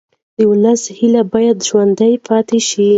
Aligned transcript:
د 0.37 0.39
ولس 0.51 0.81
هیله 0.97 1.21
باید 1.33 1.57
ژوندۍ 1.67 2.13
پاتې 2.27 2.59
شي 2.69 2.87